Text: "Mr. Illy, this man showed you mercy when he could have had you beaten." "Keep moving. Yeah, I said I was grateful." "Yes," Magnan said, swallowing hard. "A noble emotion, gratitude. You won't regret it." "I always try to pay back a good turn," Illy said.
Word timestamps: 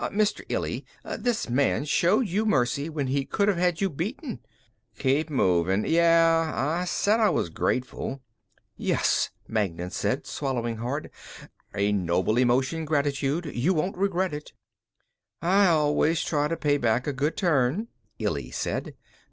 "Mr. 0.01 0.43
Illy, 0.49 0.83
this 1.19 1.47
man 1.47 1.85
showed 1.85 2.27
you 2.27 2.43
mercy 2.43 2.89
when 2.89 3.05
he 3.05 3.23
could 3.23 3.47
have 3.47 3.59
had 3.59 3.81
you 3.81 3.87
beaten." 3.87 4.39
"Keep 4.97 5.29
moving. 5.29 5.85
Yeah, 5.85 6.51
I 6.55 6.85
said 6.85 7.19
I 7.19 7.29
was 7.29 7.49
grateful." 7.51 8.23
"Yes," 8.75 9.29
Magnan 9.47 9.91
said, 9.91 10.25
swallowing 10.25 10.77
hard. 10.77 11.11
"A 11.75 11.91
noble 11.91 12.37
emotion, 12.37 12.83
gratitude. 12.83 13.51
You 13.53 13.75
won't 13.75 13.95
regret 13.95 14.33
it." 14.33 14.53
"I 15.39 15.67
always 15.67 16.23
try 16.23 16.47
to 16.47 16.57
pay 16.57 16.77
back 16.77 17.05
a 17.05 17.13
good 17.13 17.37
turn," 17.37 17.87
Illy 18.17 18.49
said. 18.49 18.95